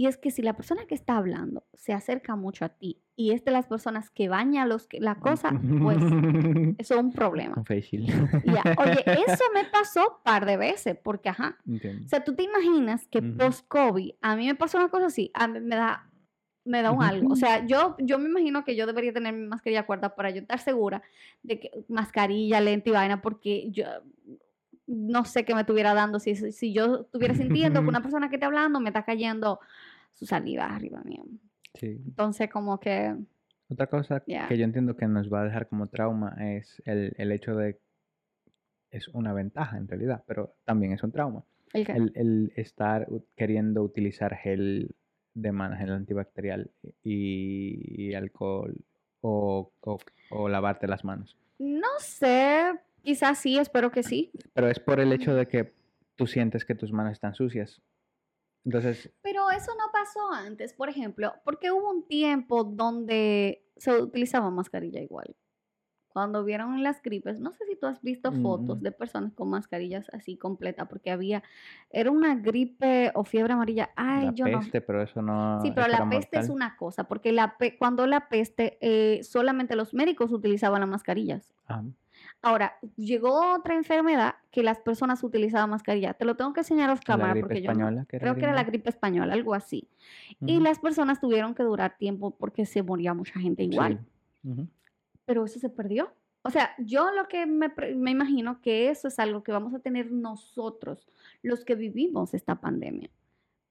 [0.00, 3.32] Y es que si la persona que está hablando se acerca mucho a ti y
[3.32, 5.98] es de las personas que baña los que, la cosa, pues
[6.78, 7.54] eso es un problema.
[8.46, 12.44] Ya, Oye, eso me pasó un par de veces porque, ajá, o sea, tú te
[12.44, 16.10] imaginas que post-COVID a mí me pasó una cosa así, a mí me da,
[16.64, 17.30] me da un algo.
[17.30, 20.40] O sea, yo, yo me imagino que yo debería tener mi mascarilla cuarta para yo
[20.40, 21.02] estar segura
[21.42, 23.84] de que mascarilla, lente y vaina, porque yo
[24.90, 28.36] no sé qué me estuviera dando si si yo estuviera sintiendo que una persona que
[28.36, 29.60] está hablando me está cayendo
[30.14, 31.24] su saliva arriba mío.
[31.74, 32.00] Sí.
[32.06, 33.16] Entonces, como que,
[33.68, 37.32] Otra cosa que yo entiendo que nos va a dejar como trauma es el, el
[37.32, 37.78] hecho de
[38.90, 41.44] es una ventaja en realidad, pero también es un trauma.
[41.72, 44.94] el El, el estar queriendo utilizar gel
[45.34, 46.70] de mano, gel antibacterial
[47.04, 48.74] y, y alcohol
[49.20, 49.98] o, o-
[50.30, 51.36] o lavarte las manos.
[51.58, 54.32] no sé, quizás sí, espero que sí.
[54.54, 55.72] Pero es por el hecho de que
[56.16, 57.80] tú sientes que tus manos están sucias.
[58.64, 64.50] Entonces, Pero eso no pasó antes, por ejemplo, porque hubo un tiempo donde se utilizaba
[64.50, 65.34] mascarilla igual.
[66.12, 68.82] Cuando vieron las gripes, no sé si tú has visto fotos Mm.
[68.82, 71.44] de personas con mascarillas así completa, porque había,
[71.88, 73.90] era una gripe o fiebre amarilla.
[73.94, 74.58] Ay, la yo no.
[74.58, 75.60] peste, pero eso no.
[75.62, 79.76] Sí, pero la peste es una cosa, porque la pe- cuando la peste, eh, solamente
[79.76, 81.54] los médicos utilizaban las mascarillas.
[81.66, 81.84] Ajá.
[82.42, 86.14] Ahora, llegó otra enfermedad que las personas utilizaban mascarilla.
[86.14, 88.54] Te lo tengo que enseñar off La cámara gripe porque yo española, creo que era
[88.54, 89.88] la gripe española, algo así.
[90.40, 94.00] Y las personas tuvieron que durar tiempo porque se moría mucha gente igual.
[94.42, 94.68] Sí.
[95.26, 96.14] Pero eso se perdió.
[96.42, 99.80] O sea, yo lo que me, me imagino que eso es algo que vamos a
[99.80, 101.06] tener nosotros,
[101.42, 103.10] los que vivimos esta pandemia.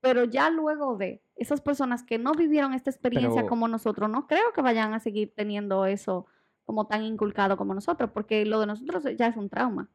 [0.01, 4.27] Pero ya luego de esas personas que no vivieron esta experiencia Pero- como nosotros, no
[4.27, 6.27] creo que vayan a seguir teniendo eso
[6.69, 9.89] como tan inculcado como nosotros, porque lo de nosotros ya es un trauma.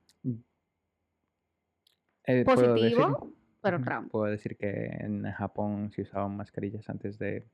[2.24, 3.32] Eh, puedo decir- Positivo,
[3.62, 4.08] pero trauma.
[4.08, 7.46] Puedo decir que en Japón se usaban mascarillas antes de,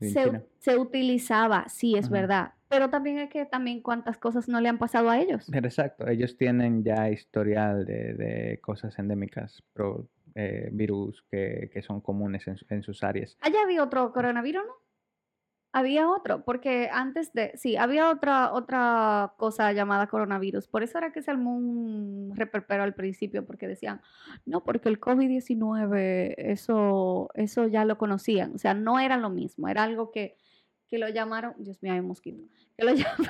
[0.00, 2.14] se, se utilizaba, sí, es Ajá.
[2.14, 2.52] verdad.
[2.70, 5.46] Pero también es que también cuántas cosas no le han pasado a ellos.
[5.52, 11.82] Pero exacto, ellos tienen ya historial de, de cosas endémicas, pro, eh, virus que, que
[11.82, 13.36] son comunes en sus áreas.
[13.42, 14.87] Allá había otro coronavirus, ¿no?
[15.70, 20.66] Había otro, porque antes de, sí, había otra, otra cosa llamada coronavirus.
[20.66, 24.00] Por eso era que se armó un reperpero al principio, porque decían,
[24.46, 28.54] no, porque el COVID-19, eso, eso ya lo conocían.
[28.54, 30.38] O sea, no era lo mismo, era algo que,
[30.88, 32.42] que lo llamaron, Dios mío, hay mosquito,
[32.76, 33.26] que lo llamaron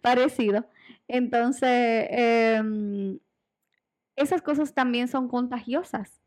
[0.00, 0.66] parecido.
[1.06, 3.18] Entonces, em,
[4.16, 6.22] esas cosas también son contagiosas.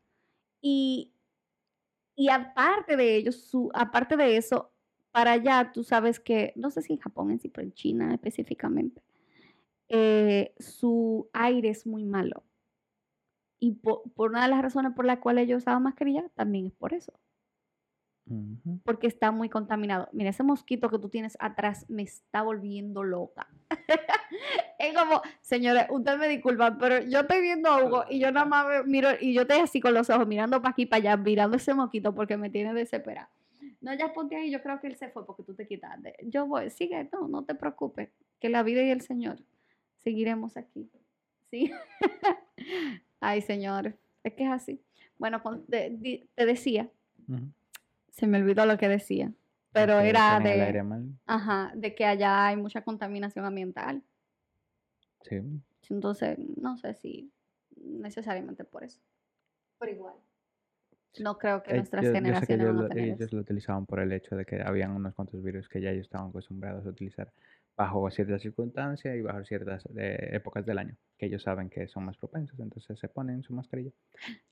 [0.60, 1.12] Y,
[2.14, 4.72] y aparte de ello, su, aparte de eso,
[5.16, 8.12] para allá tú sabes que, no sé si en Japón en sí, pero en China
[8.12, 9.00] específicamente,
[9.88, 12.44] eh, su aire es muy malo.
[13.58, 16.92] Y por, una de las razones por las cuales ellos usaban mascarilla también es por
[16.92, 17.14] eso.
[18.84, 20.10] Porque está muy contaminado.
[20.12, 23.48] Mira, ese mosquito que tú tienes atrás me está volviendo loca.
[24.78, 28.44] es como, señores, usted me disculpa, pero yo estoy viendo a Hugo y yo nada
[28.44, 31.56] más miro y yo estoy así con los ojos mirando para aquí para allá, mirando
[31.56, 33.30] ese mosquito porque me tiene desesperada.
[33.86, 36.16] No, ya ponte ahí, yo creo que él se fue porque tú te quitaste.
[36.24, 39.38] Yo voy, sigue, no, no te preocupes, que la vida y el Señor
[40.02, 40.90] seguiremos aquí.
[41.48, 41.70] ¿Sí?
[43.20, 44.82] Ay, Señor, es que es así.
[45.18, 46.90] Bueno, te, decía,
[48.10, 49.32] se me olvidó lo que decía,
[49.70, 54.02] pero era de, ajá, de que allá hay mucha contaminación ambiental.
[55.22, 55.40] Sí.
[55.90, 57.30] Entonces, no sé si
[57.76, 58.98] necesariamente por eso,
[59.78, 60.16] pero igual.
[61.20, 64.92] No creo que eh, nuestras generaciones ellos, lo utilizaban por el hecho de que habían
[64.92, 67.32] unos cuantos virus que ya ellos estaban acostumbrados a utilizar
[67.76, 72.06] bajo ciertas circunstancias y bajo ciertas eh, épocas del año, que ellos saben que son
[72.06, 73.90] más propensos, entonces se ponen su mascarilla.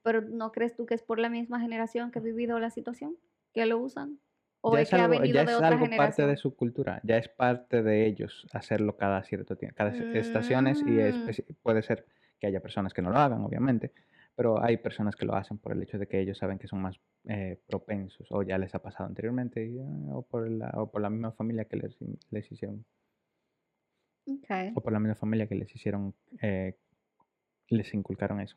[0.02, 3.16] Pero ¿no crees tú que es por la misma generación que ha vivido la situación
[3.52, 4.18] que lo usan?
[4.60, 6.06] ¿O es, que ha venido ya de es otra algo generación?
[6.06, 10.80] parte de su cultura, ya es parte de ellos hacerlo cada cierto tiempo, cada estaciones
[10.80, 11.54] y mm.
[11.62, 12.06] puede ser
[12.38, 13.92] que haya personas que no lo hagan, obviamente,
[14.36, 16.82] pero hay personas que lo hacen por el hecho de que ellos saben que son
[16.82, 21.00] más eh, propensos o ya les ha pasado anteriormente ah, o, por la, o por
[21.00, 21.96] la misma familia que les,
[22.30, 22.84] les hicieron.
[24.74, 26.76] O por la misma familia que les hicieron, eh,
[27.68, 28.56] les inculcaron eso.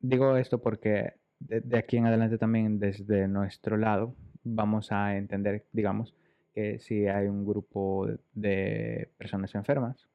[0.00, 6.14] Digo esto porque de, aquí en adelante también desde nuestro lado vamos a entender, digamos,
[6.54, 10.08] que si hay un grupo de personas enfermas,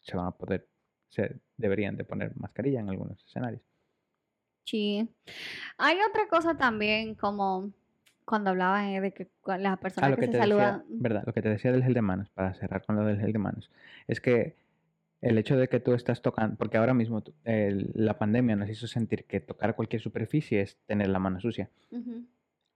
[0.00, 0.69] se van a poder
[1.10, 3.62] se deberían de poner mascarilla en algunos escenarios.
[4.64, 5.08] Sí.
[5.78, 7.72] Hay otra cosa también como
[8.24, 10.84] cuando hablaba eh, de que las ah, personas que, se saludan.
[10.88, 13.32] verdad, lo que te decía del gel de manos, para cerrar con lo del gel
[13.32, 13.70] de manos,
[14.06, 14.56] es que
[15.20, 19.24] el hecho de que tú estás tocando, porque ahora mismo la pandemia nos hizo sentir
[19.24, 21.68] que tocar cualquier superficie es tener la mano sucia.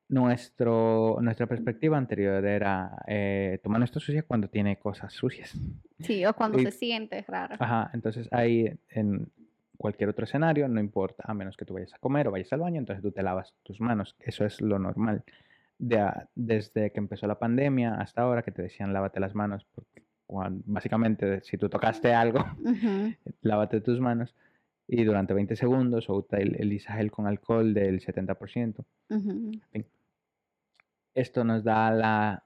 [0.09, 5.59] Nuestro, nuestra perspectiva anterior era eh, tu mano está sucia cuando tiene cosas sucias.
[6.01, 7.57] Sí, o cuando se siente raro.
[7.59, 9.31] Ajá, entonces ahí en
[9.79, 12.61] cualquier otro escenario, no importa, a menos que tú vayas a comer o vayas al
[12.61, 15.25] baño, entonces tú te lavas tus manos, eso es lo normal.
[15.79, 20.03] De, desde que empezó la pandemia hasta ahora que te decían lávate las manos, porque
[20.29, 22.45] básicamente si tú tocaste algo,
[23.43, 24.35] lávate tus manos
[24.87, 28.85] y durante 20 segundos o el, el isagel con alcohol del 70%.
[31.14, 32.44] Esto nos da la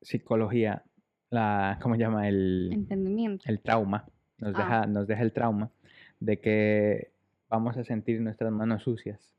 [0.00, 0.84] psicología,
[1.30, 2.28] la, ¿cómo se llama?
[2.28, 3.44] El entendimiento.
[3.46, 4.06] El trauma.
[4.38, 4.58] Nos, ah.
[4.58, 5.70] deja, nos deja el trauma
[6.18, 7.12] de que
[7.48, 9.34] vamos a sentir nuestras manos sucias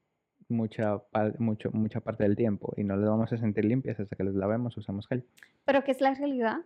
[0.51, 1.01] mucha,
[1.39, 4.35] mucho, mucha parte del tiempo y no las vamos a sentir limpias hasta que las
[4.35, 5.25] lavemos, usamos gel.
[5.65, 6.57] Pero ¿qué es la realidad?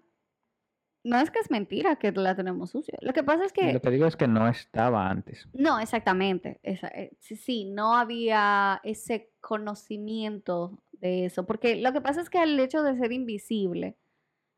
[1.05, 2.97] No es que es mentira que la tenemos sucia.
[2.99, 3.71] Lo que pasa es que...
[3.71, 5.47] Lo que digo es que no estaba antes.
[5.53, 6.59] No, exactamente.
[6.63, 11.45] Eh, sí, no había ese conocimiento de eso.
[11.45, 13.95] Porque lo que pasa es que el hecho de ser invisible,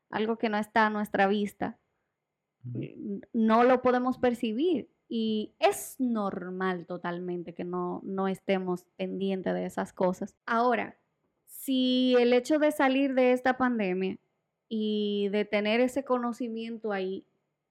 [0.08, 1.76] algo que no está a nuestra vista,
[3.34, 4.88] no lo podemos percibir.
[5.06, 10.34] Y es normal totalmente que no, no estemos pendientes de esas cosas.
[10.46, 10.96] Ahora,
[11.44, 14.18] si el hecho de salir de esta pandemia
[14.68, 17.24] y de tener ese conocimiento ahí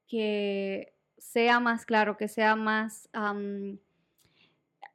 [0.08, 3.10] que sea más claro, que sea más,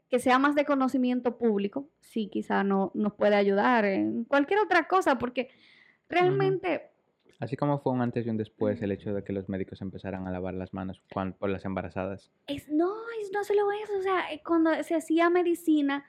[0.09, 4.89] que sea más de conocimiento público, sí, quizá no, nos puede ayudar en cualquier otra
[4.89, 5.49] cosa, porque
[6.09, 6.89] realmente...
[7.41, 10.29] Así como fue un antes y un después el hecho de que los médicos empezaran
[10.29, 12.31] a lavar las manos por las embarazadas.
[12.47, 16.05] Es, no, es, no solo eso, o sea, cuando se hacía medicina,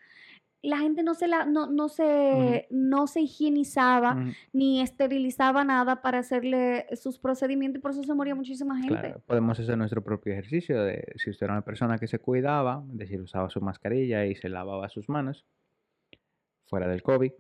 [0.64, 4.18] la gente no se, la, no, no se, no se higienizaba
[4.54, 8.98] ni esterilizaba nada para hacerle sus procedimientos y por eso se moría muchísima gente.
[8.98, 12.86] Claro, podemos hacer nuestro propio ejercicio de si usted era una persona que se cuidaba,
[12.92, 15.46] es decir, usaba su mascarilla y se lavaba sus manos
[16.66, 17.34] fuera del COVID.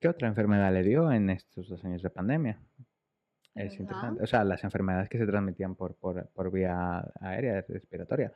[0.00, 2.58] ¿Qué otra enfermedad le dio en estos dos años de pandemia?
[3.54, 4.22] Es interesante.
[4.22, 8.32] O sea, las enfermedades que se transmitían por, por, por vía aérea, respiratoria.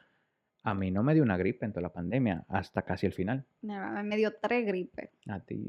[0.66, 3.44] A mí no me dio una gripe en toda la pandemia, hasta casi el final.
[3.62, 5.10] No, me dio tres gripes.
[5.28, 5.68] A ti,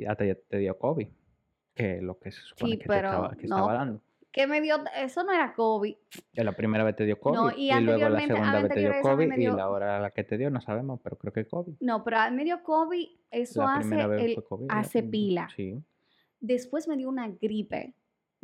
[0.50, 1.08] te dio COVID.
[1.74, 3.56] que lo que se supone Sí, que, te estaba, que no.
[3.58, 4.02] estaba dando.
[4.32, 5.96] Que me dio, eso no era COVID.
[6.34, 8.98] La primera vez te dio COVID y y, luego la segunda vez te dio a
[9.00, 11.74] a COVID y la hora la que te dio no sabemos, pero creo que COVID.
[11.82, 14.68] No, pero a- me dio COVID, eso La hace, el, fue COVID.
[14.70, 15.50] hace pila.
[15.56, 15.78] Sí.
[16.40, 17.94] Después me dio una gripe.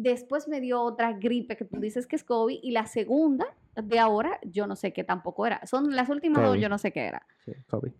[0.01, 2.59] Después me dio otra gripe que tú dices que es COVID.
[2.63, 5.65] Y la segunda de ahora, yo no sé qué tampoco era.
[5.67, 7.25] Son las últimas dos, yo no sé qué era.
[7.45, 7.91] Sí, COVID.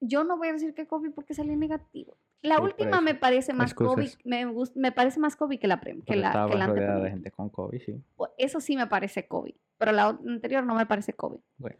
[0.00, 2.16] Yo no voy a decir que COVID porque salí negativo.
[2.42, 6.02] La Sí, última me parece más COVID, me, me parece más COVID que la, prim-
[6.02, 8.00] que la, que la rodeada de gente con COVID, sí.
[8.36, 11.40] Eso sí me parece COVID, pero la anterior no me parece COVID.
[11.56, 11.76] Bueno.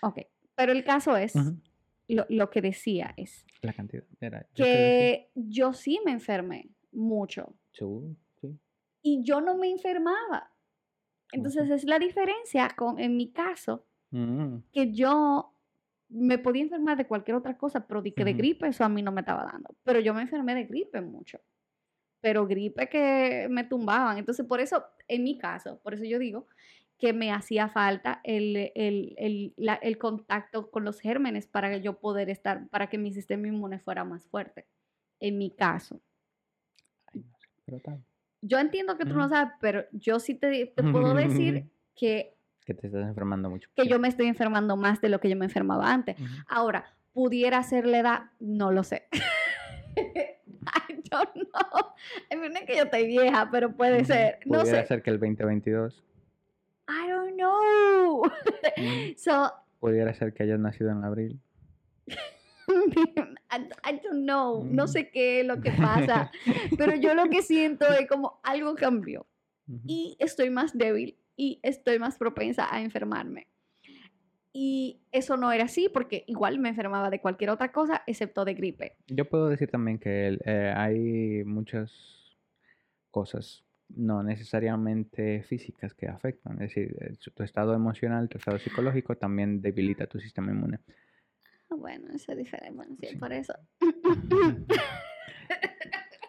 [0.00, 0.20] Ok,
[0.54, 1.34] pero el caso es,
[2.08, 4.04] lo, lo que decía es La cantidad.
[4.18, 7.54] Era, yo que yo sí me enfermé mucho.
[9.02, 10.50] Y yo no me enfermaba.
[11.32, 15.54] Entonces es la diferencia con, en mi caso, Mm, que yo
[16.10, 19.10] me podía enfermar de cualquier otra cosa, pero de que gripe eso a mí no
[19.10, 19.74] me estaba dando.
[19.84, 21.40] Pero yo me enfermé de gripe mucho.
[22.20, 24.18] Pero gripe que me tumbaban.
[24.18, 26.46] Entonces, por eso, en mi caso, por eso yo digo
[26.98, 31.98] que me hacía falta el, el, el, la- el contacto con los gérmenes para yo
[31.98, 34.66] poder estar, para que mi sistema inmune fuera más fuerte.
[35.20, 36.02] En mi caso.
[37.14, 37.24] ay,
[37.64, 38.04] pero tal.
[38.42, 42.74] Yo entiendo que tú no sabes, pero yo sí te, te puedo decir que, Que
[42.74, 43.68] te estás enfermando mucho.
[43.74, 43.88] que sí.
[43.88, 46.16] yo me estoy enfermando más de lo que yo me enfermaba antes.
[46.48, 48.20] Ahora, ¿pudiera ser la edad?
[48.40, 49.06] No lo sé.
[49.96, 51.92] I don't know.
[52.30, 54.38] I mean, es que yo estoy vieja, pero puede ser.
[54.44, 54.88] No Pudiera sé.
[54.88, 56.02] ser que el 2022.
[56.88, 58.22] I don't know.
[59.16, 61.40] So, Pudiera ser que hayas nacido en abril.
[63.52, 64.64] I, I don't know.
[64.64, 64.92] No Ujú.
[64.92, 66.30] sé qué es lo que pasa.
[66.78, 69.26] Pero yo lo que siento es como algo cambió.
[69.86, 73.46] Y estoy más débil y estoy más propensa a enfermarme.
[74.52, 78.52] Y eso no era así porque igual me enfermaba de cualquier otra cosa excepto de
[78.54, 78.96] gripe.
[79.06, 82.36] Yo puedo decir también que eh, hay muchas
[83.10, 86.54] cosas, no necesariamente físicas, que afectan.
[86.54, 90.80] Es decir, eh, tu estado emocional, tu estado psicológico también debilita tu sistema inmune.
[91.72, 92.76] Ah, Bueno, eso es diferente.
[92.76, 93.16] Bueno, sí, Sí.
[93.16, 93.54] por eso.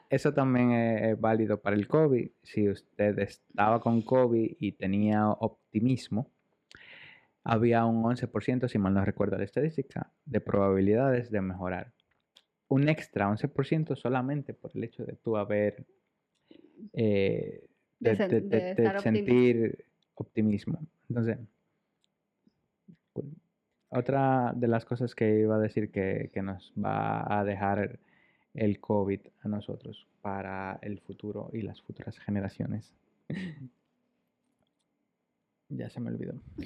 [0.10, 2.30] Eso también es, válido para el COVID.
[2.44, 6.30] Si usted estaba con COVID y tenía optimismo,
[7.44, 11.94] había un 11%, si mal no recuerdo la estadística, de probabilidades de mejorar.
[12.68, 15.84] Un extra 11% solamente por el hecho de tú haber
[16.94, 17.68] eh,
[18.00, 20.80] De sentir optimismo.
[21.10, 21.40] Entonces.
[23.94, 28.00] Otra de las cosas que iba a decir que, que nos va a dejar
[28.54, 32.94] el COVID a nosotros para el futuro y las futuras generaciones.
[35.70, 36.34] ya se me olvidó.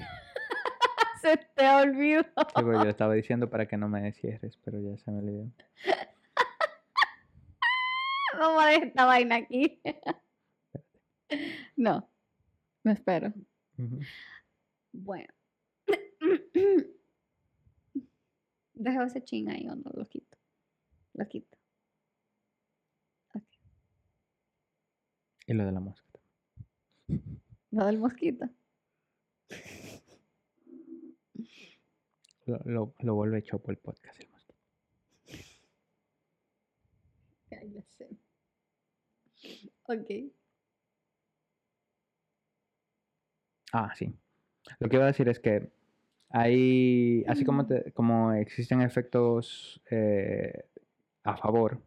[1.20, 2.22] Se te olvidó.
[2.22, 5.50] Sí, yo estaba diciendo para que no me cierres, pero ya se me olvidó.
[8.38, 9.82] Vamos a dejar esta vaina aquí.
[11.76, 12.08] No,
[12.84, 13.32] me espero.
[14.92, 15.34] Bueno.
[18.78, 20.38] Deja ese ching ahí o no lo quito.
[21.14, 21.58] Lo quito.
[25.46, 26.06] Y lo de la mosca.
[27.70, 28.48] Lo del mosquito.
[32.46, 34.18] Lo, lo, lo vuelve chopo el podcast.
[34.20, 34.58] el mosquito.
[37.50, 38.08] Ay, ya sé.
[39.84, 40.32] Ok.
[43.72, 44.14] Ah, sí.
[44.78, 45.70] Lo que iba a decir es que
[46.30, 50.64] hay, así como, te- como existen efectos eh,
[51.24, 51.80] a favor,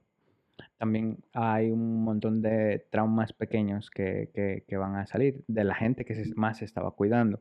[0.77, 5.75] también hay un montón de traumas pequeños que, que- que van a salir de la
[5.75, 7.39] gente que se- más se estaba cuidando.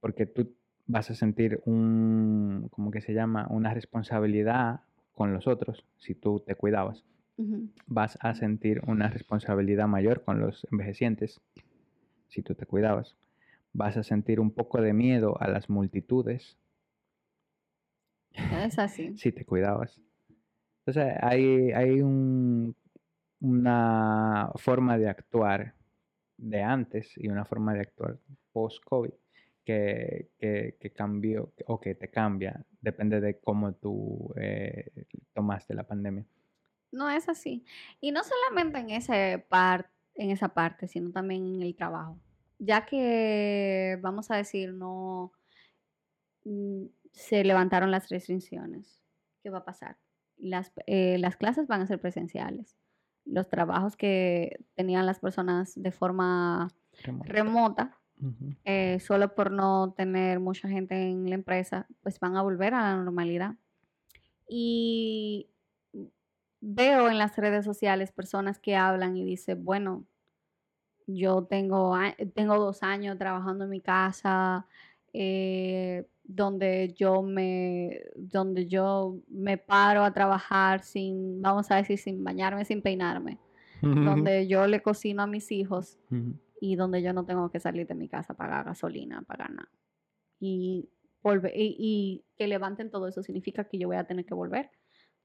[0.00, 0.54] Porque tú
[0.86, 3.46] vas a sentir un, ¿cómo que se llama?
[3.50, 4.80] Una responsabilidad
[5.12, 7.04] con los otros si tú te cuidabas.
[7.86, 11.40] Vas a sentir una responsabilidad mayor con los envejecientes
[12.28, 13.16] si tú te cuidabas.
[13.78, 16.56] Vas a sentir un poco de miedo a las multitudes
[18.32, 19.14] Es así.
[19.18, 20.00] si te cuidabas.
[20.86, 22.74] Entonces hay, hay un-
[23.40, 25.74] una forma de actuar
[26.38, 28.18] de antes y una forma de actuar
[28.52, 29.12] post-COVID
[29.62, 34.90] que, que, que cambió o que te cambia, depende de cómo tú eh,
[35.34, 36.24] tomaste la pandemia.
[36.92, 37.62] No es así.
[38.00, 42.18] Y no solamente en ese par, en esa parte, sino también en el trabajo.
[42.58, 45.32] Ya que, vamos a decir, no
[46.44, 49.02] mm, se levantaron las restricciones.
[49.42, 49.98] ¿Qué va a pasar?
[50.36, 52.76] Las, eh, las clases van a ser presenciales.
[53.24, 56.68] Los trabajos que tenían las personas de forma
[57.04, 57.30] Remoto.
[57.30, 58.56] remota, Ujú.
[58.64, 62.82] eh, solo por no tener mucha gente en la empresa, pues van a volver a
[62.82, 63.56] la normalidad.
[64.48, 65.50] Y
[66.60, 70.06] veo en las redes sociales personas que hablan y dicen, bueno,
[71.06, 71.94] yo tengo,
[72.34, 74.66] tengo dos años trabajando en mi casa,
[75.12, 82.22] eh, donde yo me donde yo me paro a trabajar sin, vamos a decir, sin
[82.24, 83.38] bañarme, sin peinarme,
[83.80, 85.98] donde yo le cocino a mis hijos
[86.60, 89.68] y donde yo no tengo que salir de mi casa a pagar gasolina, pagar nada.
[90.40, 90.88] Y,
[91.24, 94.70] y, y que levanten todo eso significa que yo voy a tener que volver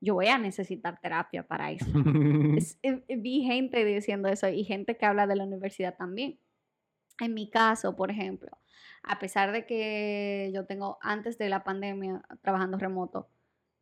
[0.01, 1.85] yo voy a necesitar terapia para eso.
[2.83, 6.39] Eh, eh, vi gente diciendo eso y gente que habla de la universidad también.
[7.19, 8.49] En mi caso, por ejemplo,
[9.03, 13.29] a pesar de que yo tengo antes de la pandemia trabajando remoto,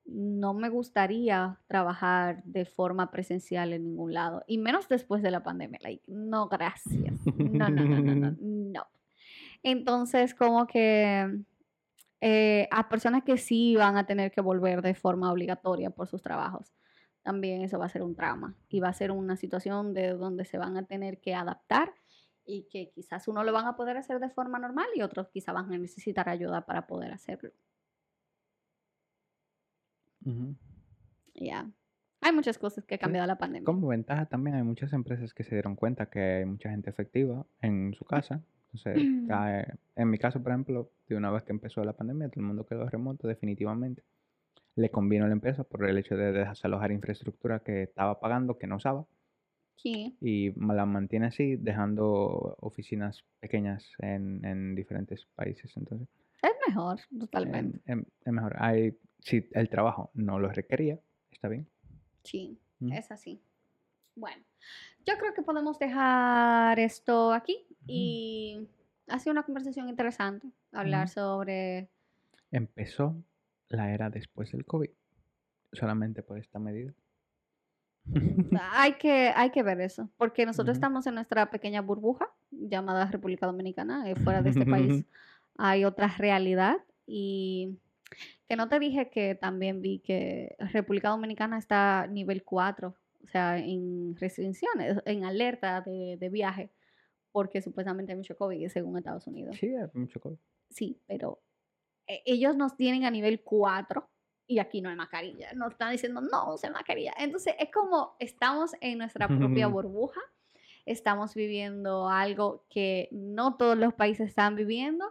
[0.05, 5.43] no me gustaría trabajar de forma presencial en ningún lado, y menos después de la
[5.43, 5.79] pandemia.
[5.81, 7.13] Like, no, gracias.
[7.37, 8.87] No, no, no, no, no, no.
[9.63, 11.43] Entonces, como que
[12.21, 16.21] eh, a personas que sí van a tener que volver de forma obligatoria por sus
[16.21, 16.73] trabajos.
[17.21, 20.45] También eso va a ser un trauma y va a ser una situación de donde
[20.45, 21.93] se van a tener que adaptar
[22.45, 25.53] y que quizás uno lo van a poder hacer de forma normal y otros quizás
[25.53, 27.51] van a necesitar ayuda para poder hacerlo.
[31.35, 31.69] Ya.
[32.21, 33.65] Hay muchas cosas que ha cambiado la pandemia.
[33.65, 37.45] Como ventaja también hay muchas empresas que se dieron cuenta que hay mucha gente efectiva
[37.61, 38.43] en su casa
[38.73, 38.95] entonces,
[39.95, 42.65] en mi caso, por ejemplo, de una vez que empezó la pandemia, todo el mundo
[42.65, 44.03] quedó remoto definitivamente.
[44.75, 48.67] Le convino a la empresa por el hecho de desalojar infraestructura que estaba pagando, que
[48.67, 49.05] no usaba.
[49.75, 50.17] Sí.
[50.21, 55.75] Y la mantiene así, dejando oficinas pequeñas en, diferentes países.
[55.75, 56.07] Entonces,
[56.41, 57.81] es mejor, totalmente.
[57.85, 58.55] es mejor.
[58.59, 60.99] Hay, si el trabajo no lo requería,
[61.31, 61.67] está bien.
[62.23, 62.59] Sí,
[62.91, 63.41] es así.
[64.15, 64.43] Bueno,
[65.05, 68.67] yo creo que podemos dejar esto aquí y
[69.07, 71.89] ha sido una conversación interesante hablar sobre...
[72.51, 73.15] Empezó
[73.69, 74.89] la era después del COVID,
[75.73, 76.93] solamente por esta medida.
[78.71, 83.45] hay, que, hay que ver eso, porque nosotros estamos en nuestra pequeña burbuja llamada República
[83.45, 85.05] Dominicana, y fuera de este país.
[85.61, 87.77] Hay otra realidad y
[88.47, 93.57] que no te dije que también vi que República Dominicana está nivel 4 o sea,
[93.57, 96.71] en restricciones, en alerta de, de viaje,
[97.31, 99.55] porque supuestamente hay mucho COVID según Estados Unidos.
[99.57, 100.37] Sí, hay mucho COVID.
[100.69, 101.41] Sí, pero
[102.07, 104.09] e, ellos nos tienen a nivel 4
[104.47, 105.53] y aquí no hay mascarilla.
[105.53, 107.13] Nos están diciendo, no use mascarilla.
[107.17, 110.21] Entonces, es como estamos en nuestra propia burbuja,
[110.85, 115.05] estamos viviendo algo que no todos los países están viviendo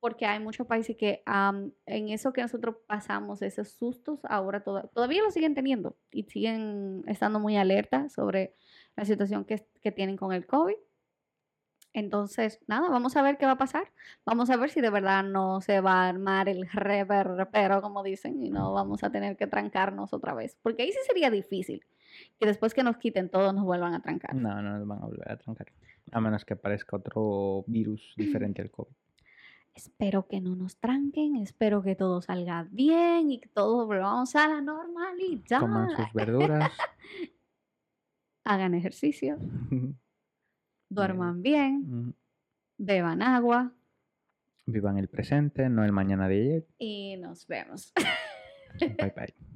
[0.00, 5.30] porque hay muchos países que en eso que nosotros pasamos, esos sustos, ahora todavía lo
[5.30, 8.56] siguen teniendo y siguen estando muy alerta sobre
[8.96, 10.74] la situación que, que, tienen con el COVID.
[11.92, 13.90] Entonces, nada, vamos a ver qué va a pasar.
[14.24, 18.40] Vamos a ver si de verdad no se va a armar el reverbero, como dicen,
[18.40, 20.56] y no vamos a tener que trancarnos otra vez.
[20.62, 21.84] Porque ahí sí sería difícil
[22.38, 24.34] que después que nos quiten todo nos vuelvan a trancar.
[24.34, 25.66] No, no nos van a volver a trancar.
[26.12, 28.94] A menos que aparezca otro virus diferente al COVID.
[29.74, 34.48] Espero que no nos tranquen, espero que todo salga bien y que todos volvamos a
[34.48, 35.60] la normalidad.
[35.60, 36.72] Coman sus verduras.
[38.44, 39.38] Hagan ejercicio.
[40.90, 42.14] duerman bien.
[42.76, 43.72] Beban agua.
[44.66, 46.66] Vivan el presente, no el mañana de ayer.
[46.78, 47.92] Y nos vemos.
[48.78, 49.34] bye bye.